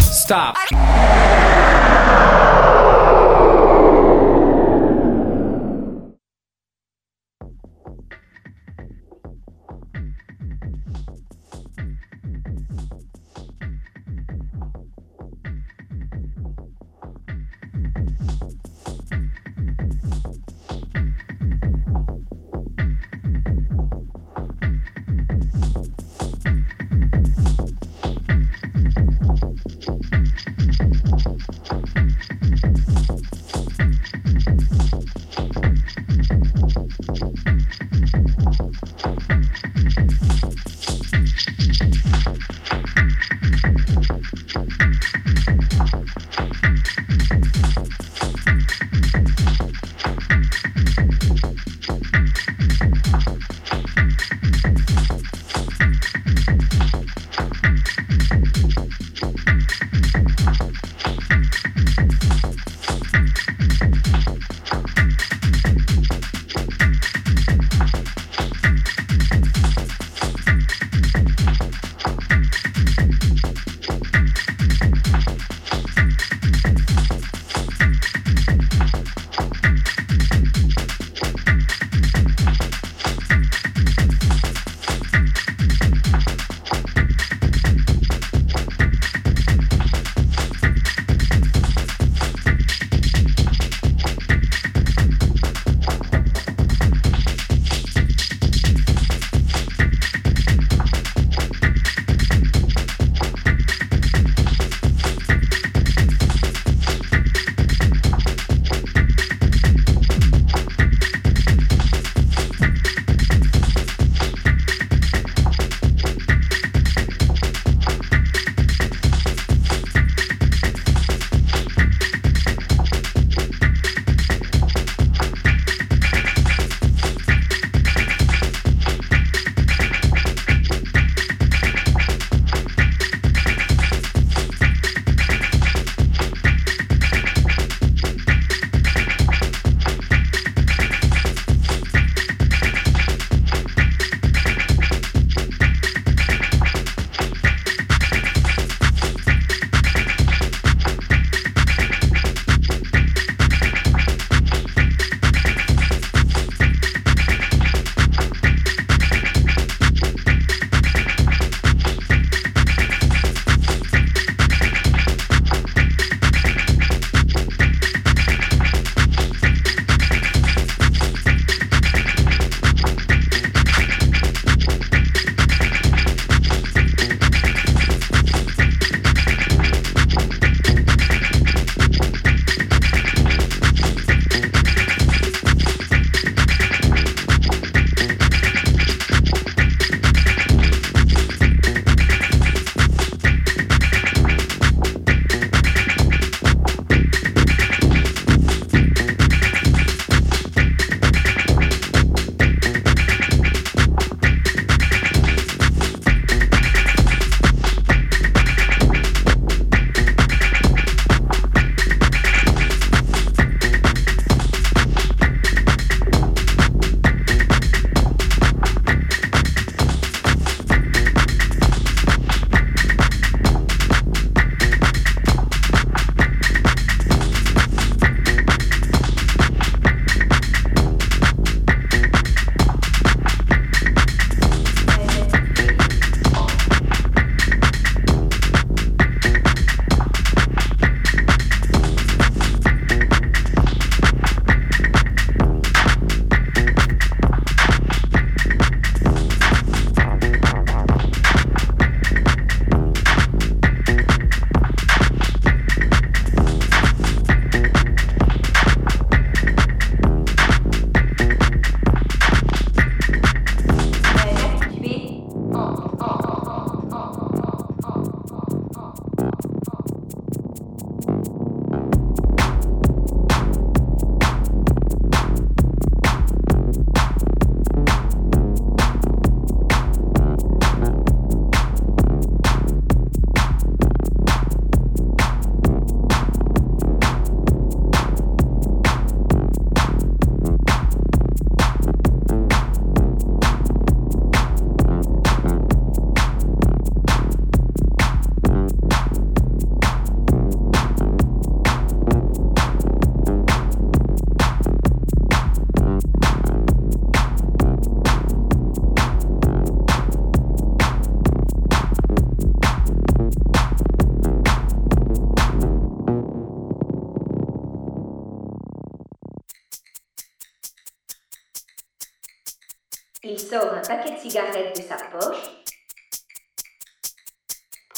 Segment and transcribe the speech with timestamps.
[0.00, 0.56] Stop.
[0.70, 0.76] Il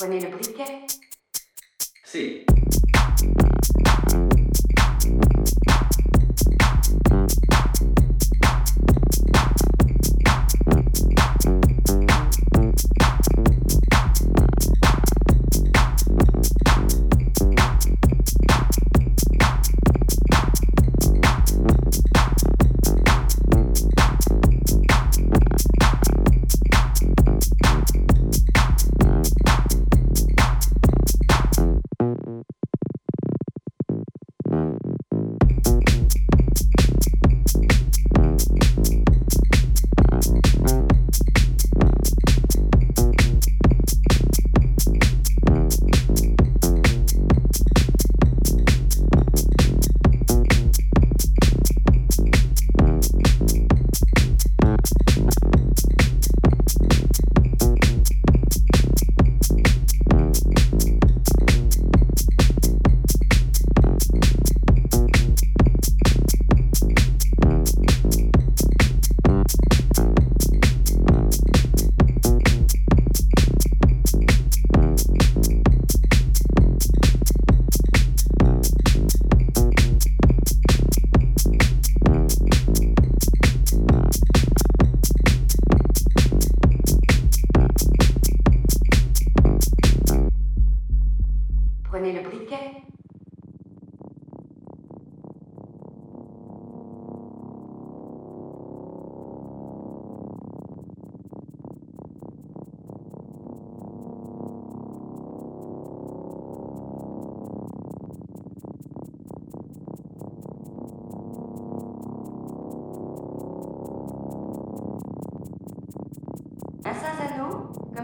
[0.00, 1.00] Wanneer de briefcase?
[2.04, 2.46] Sí.
[11.88, 12.07] Thank.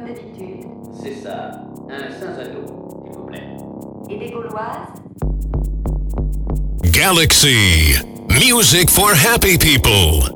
[0.04, 0.66] Cinzano, d'habitude.
[1.02, 1.52] C'est ça.
[1.88, 2.66] Un Cinzano,
[3.04, 3.56] s'il vous plaît.
[4.10, 4.88] Et des Gauloises.
[6.92, 7.96] Galaxy.
[8.28, 10.33] Music for happy people.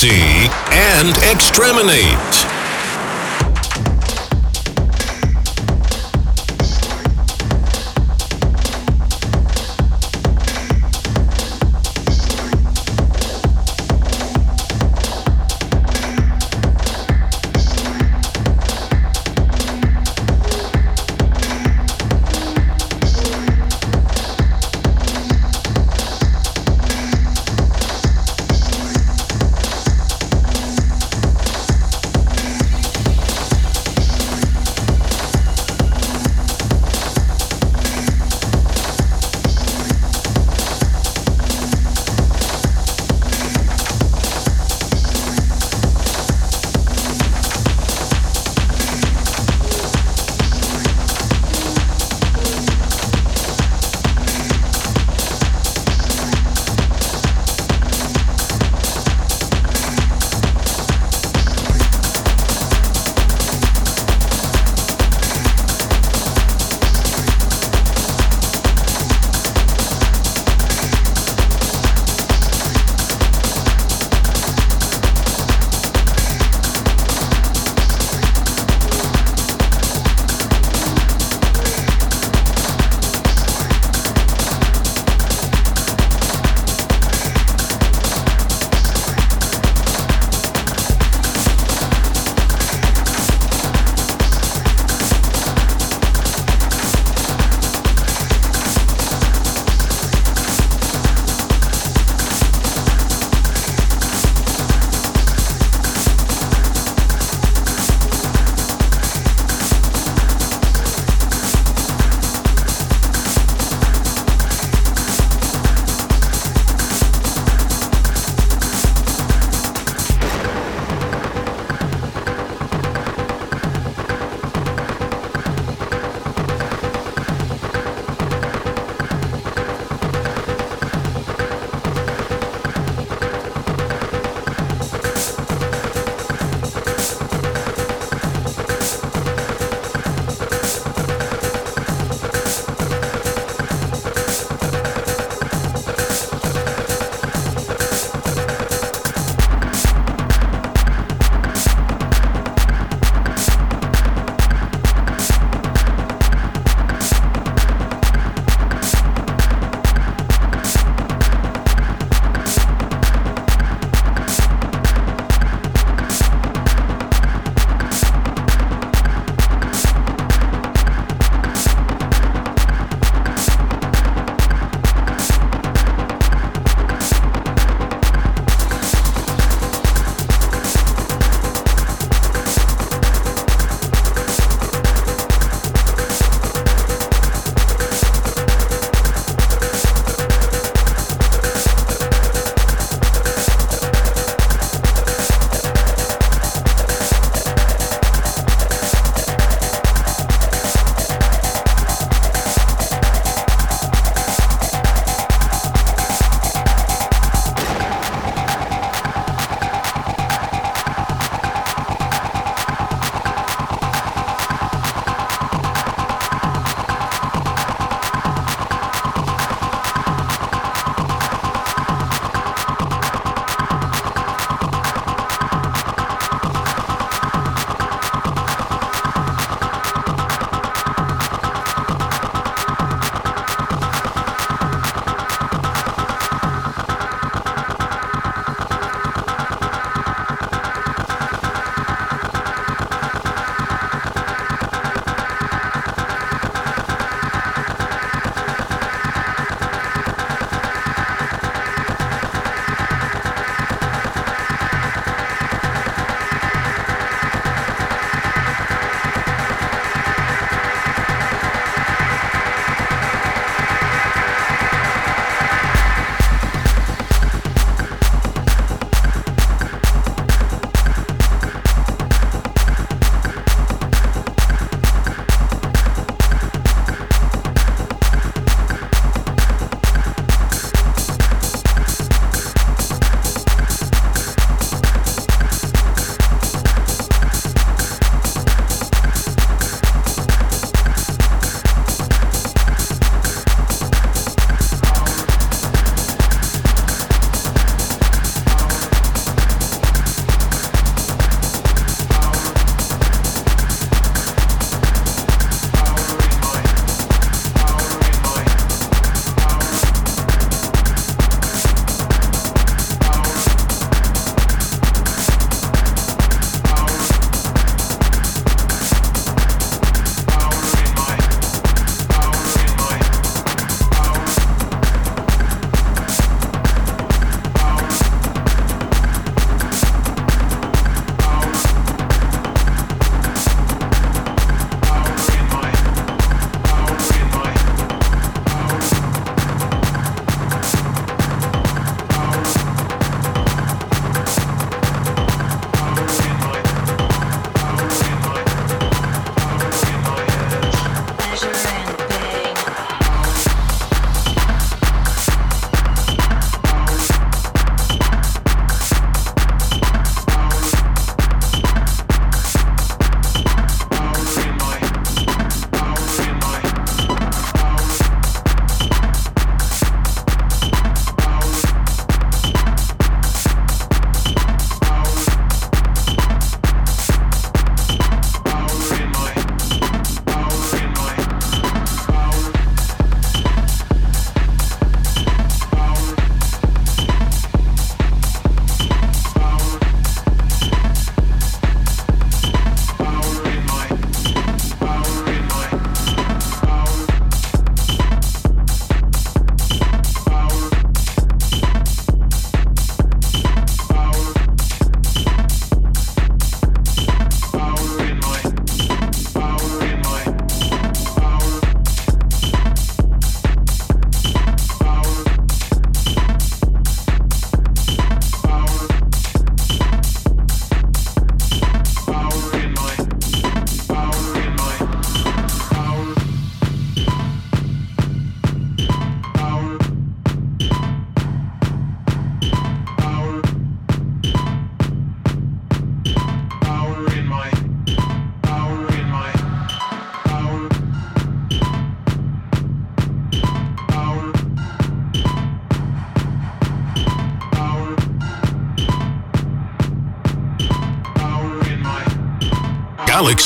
[0.00, 2.47] Galaxy, and Exterminate.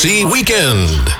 [0.04, 1.12] Weekend.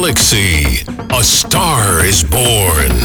[0.00, 2.99] Galaxy, a star is born.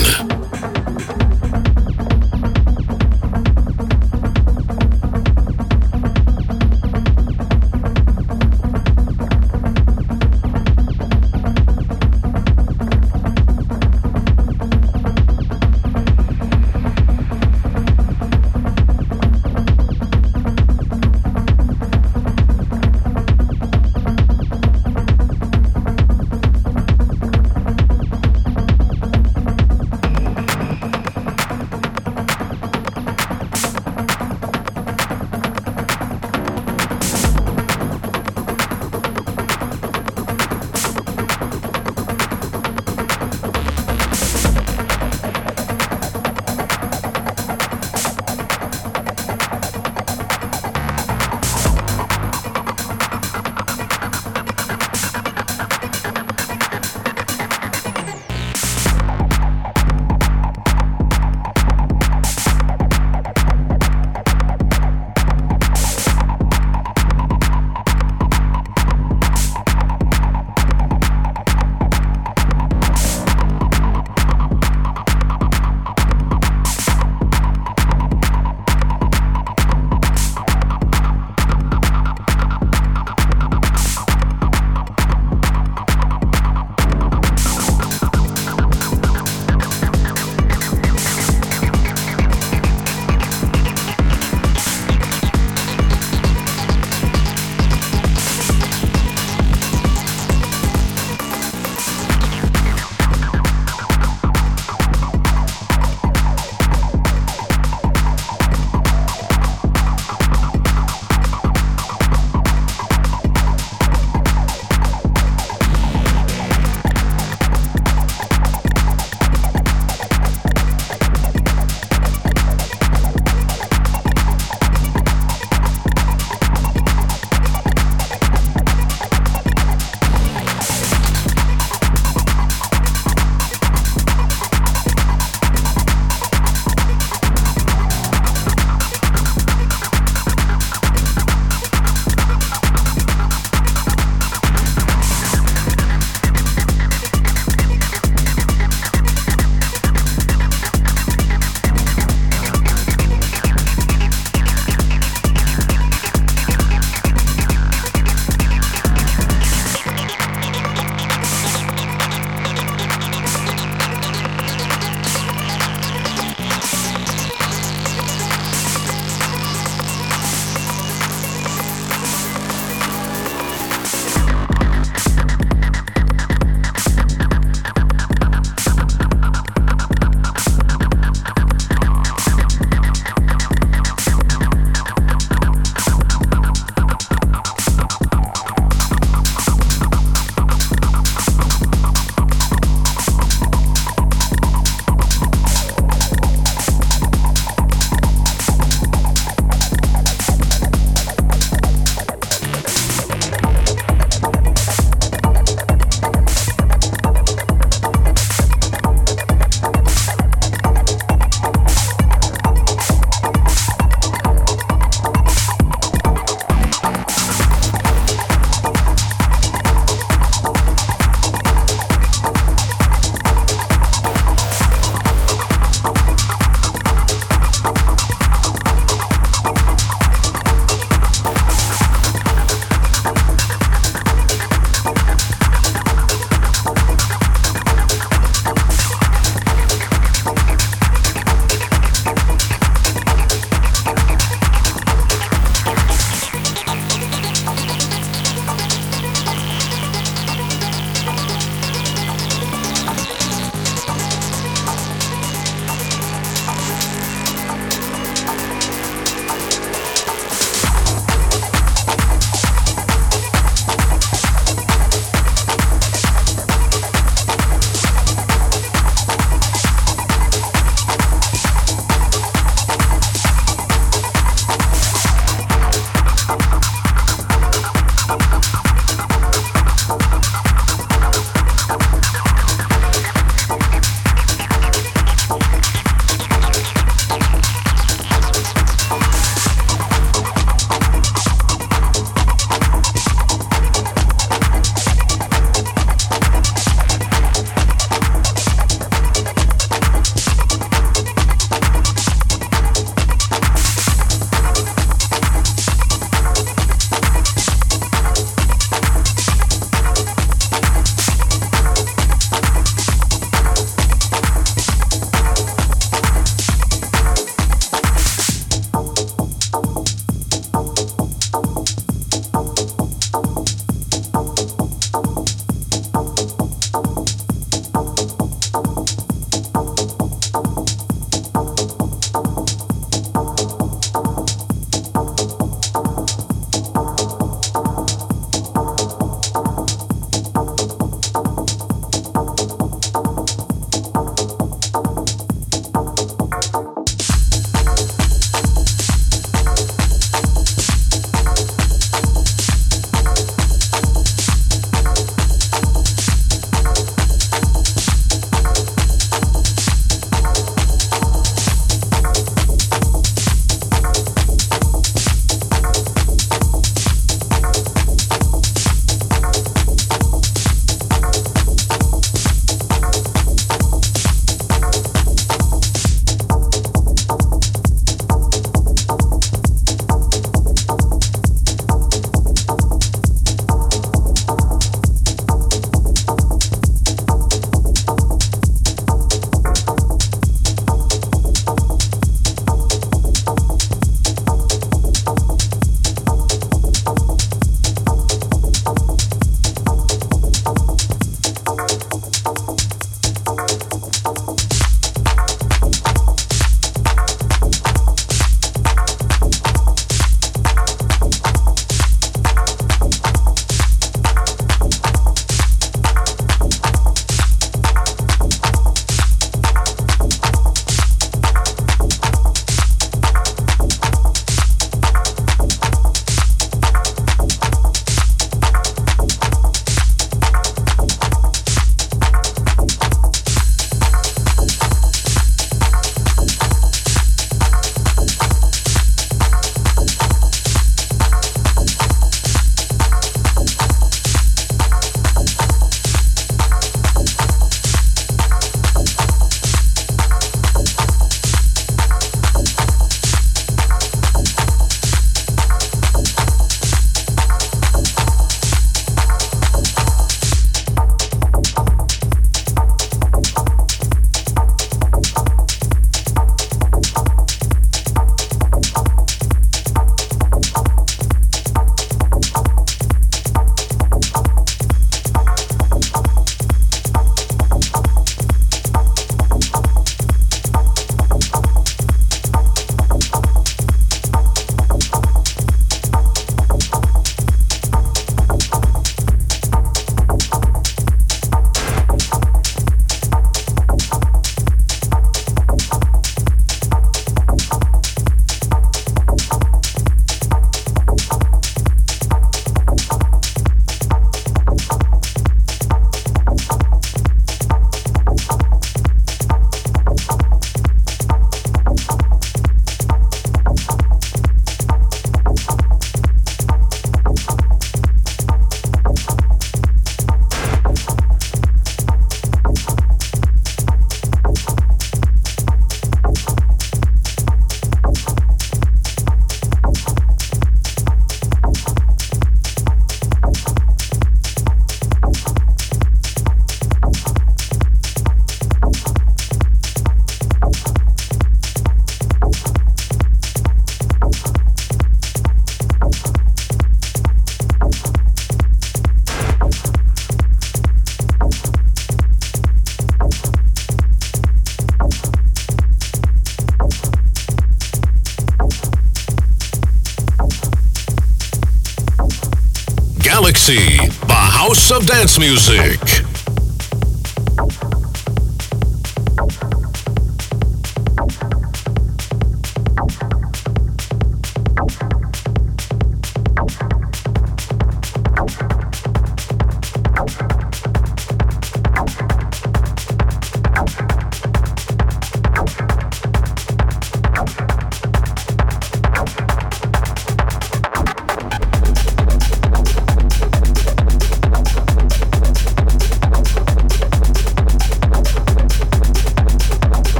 [565.19, 565.74] Music.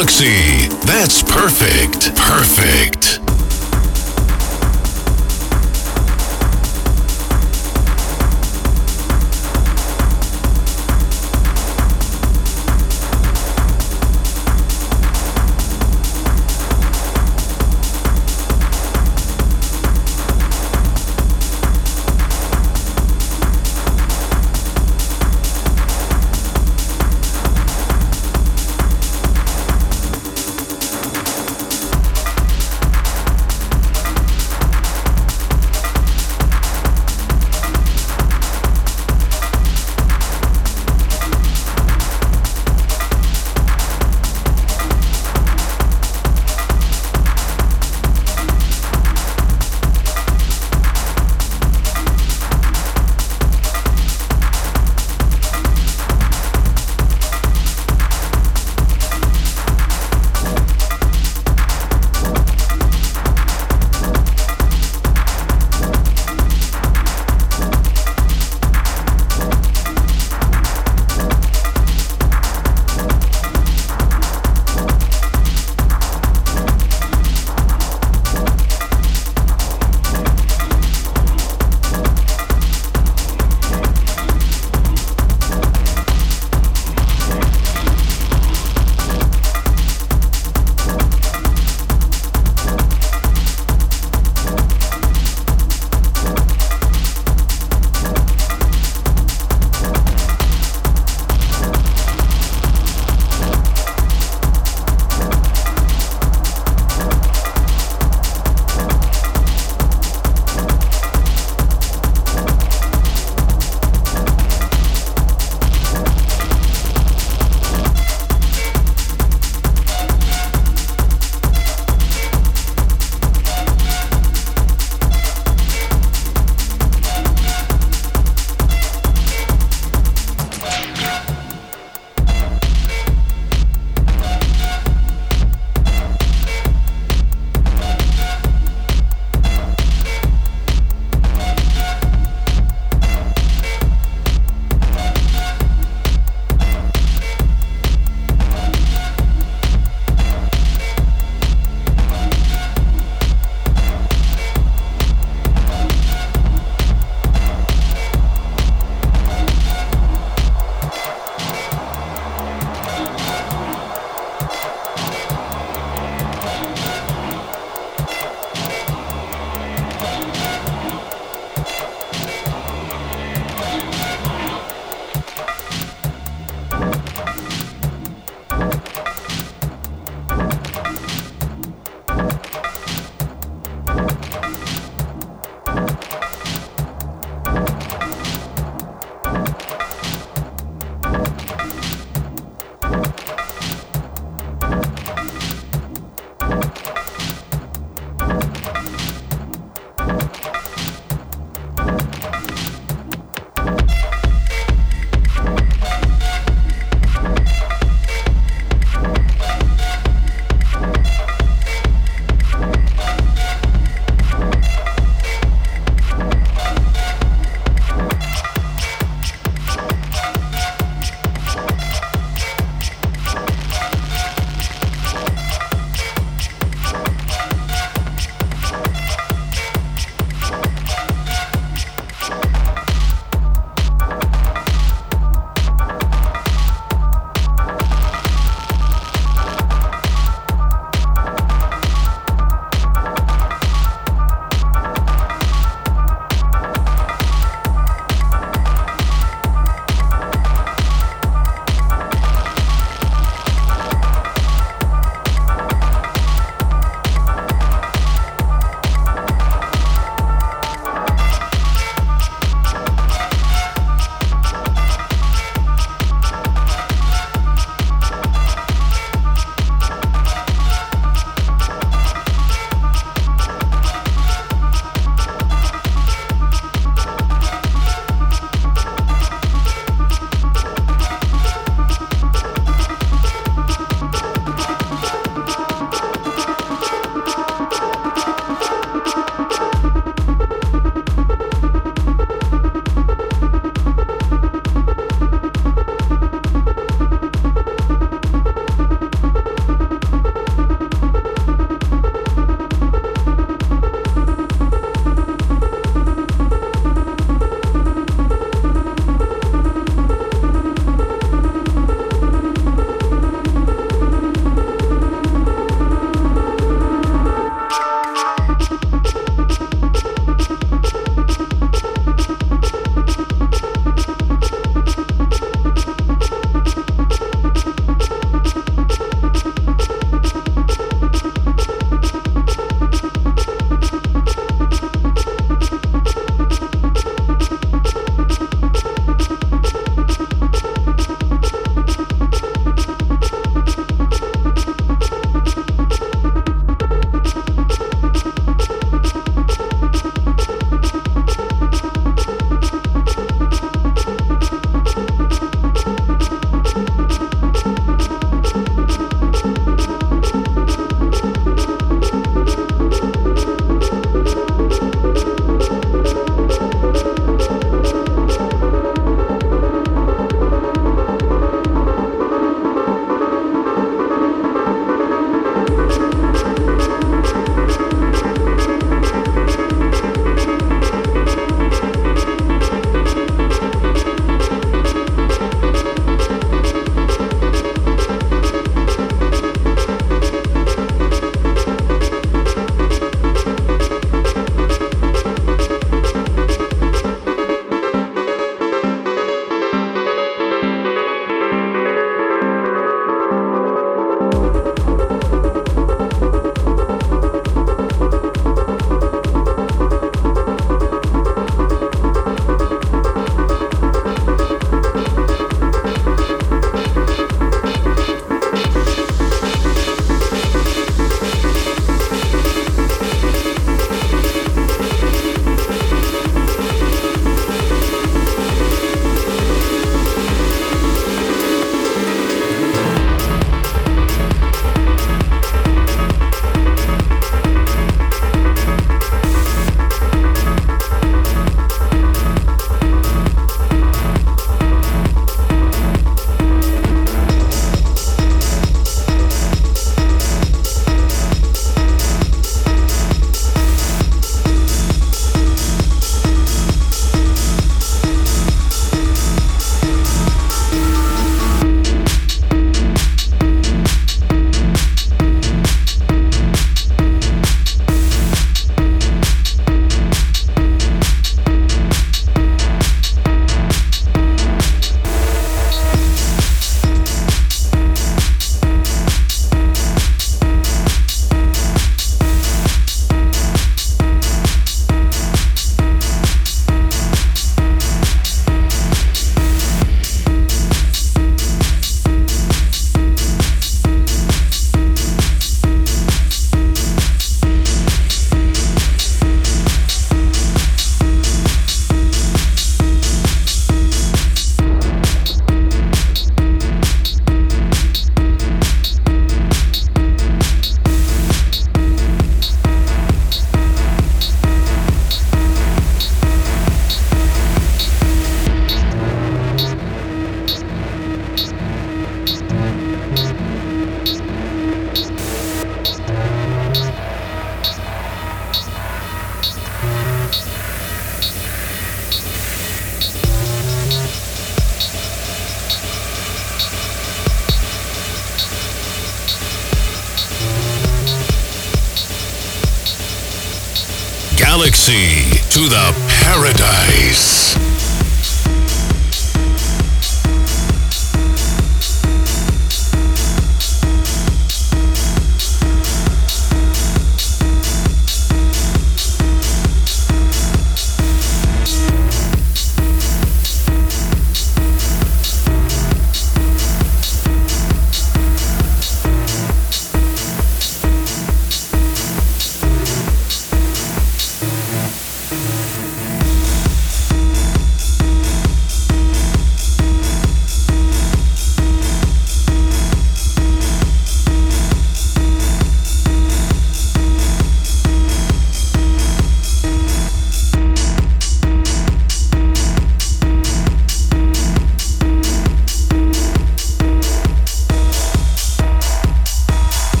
[0.00, 0.68] Galaxy.
[0.86, 2.16] That's perfect.
[2.16, 3.09] Perfect.